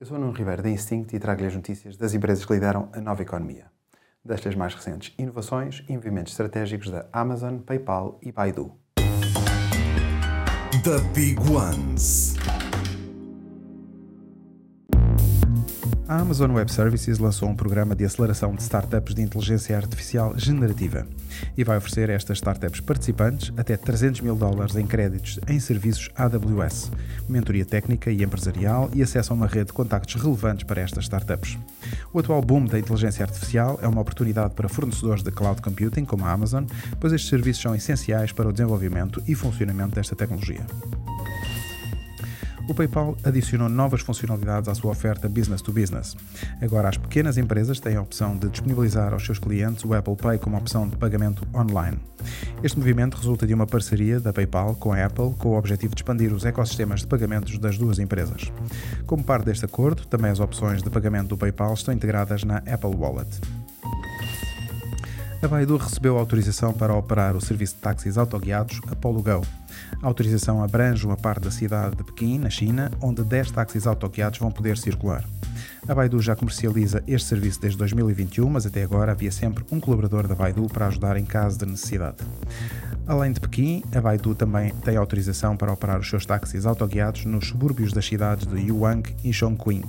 [0.00, 3.00] Eu sou Nuno Ribeiro da Instinct e trago-lhe as notícias das empresas que lideram a
[3.00, 3.66] nova economia.
[4.24, 8.72] Destas mais recentes inovações e movimentos estratégicos da Amazon, PayPal e Baidu.
[10.84, 12.36] The Big Ones.
[16.08, 21.06] A Amazon Web Services lançou um programa de aceleração de startups de inteligência artificial generativa
[21.54, 26.08] e vai oferecer a estas startups participantes até 300 mil dólares em créditos em serviços
[26.16, 26.90] AWS,
[27.28, 31.58] mentoria técnica e empresarial e acesso a uma rede de contactos relevantes para estas startups.
[32.10, 36.24] O atual boom da inteligência artificial é uma oportunidade para fornecedores de cloud computing como
[36.24, 36.64] a Amazon,
[36.98, 40.64] pois estes serviços são essenciais para o desenvolvimento e funcionamento desta tecnologia.
[42.68, 46.14] O PayPal adicionou novas funcionalidades à sua oferta business to business.
[46.60, 50.36] Agora, as pequenas empresas têm a opção de disponibilizar aos seus clientes o Apple Pay
[50.38, 51.98] como opção de pagamento online.
[52.62, 56.02] Este movimento resulta de uma parceria da PayPal com a Apple com o objetivo de
[56.02, 58.52] expandir os ecossistemas de pagamentos das duas empresas.
[59.06, 62.94] Como parte deste acordo, também as opções de pagamento do PayPal estão integradas na Apple
[62.94, 63.40] Wallet.
[65.40, 69.46] A Baidu recebeu autorização para operar o serviço de táxis autoguiados Apollo Go.
[70.02, 74.40] A autorização abrange uma parte da cidade de Pequim, na China, onde 10 táxis autoguiados
[74.40, 75.24] vão poder circular.
[75.86, 80.26] A Baidu já comercializa este serviço desde 2021, mas até agora havia sempre um colaborador
[80.26, 82.16] da Baidu para ajudar em caso de necessidade.
[83.06, 87.46] Além de Pequim, a Baidu também tem autorização para operar os seus táxis autoguiados nos
[87.46, 89.84] subúrbios das cidades de Yuang e Chongqing.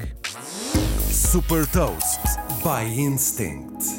[1.09, 2.21] Super Toast
[2.63, 3.98] by Instinct.